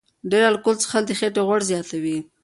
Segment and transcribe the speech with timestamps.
[0.29, 2.17] ډېر الکول څښل د خېټې غوړ زیاتوي.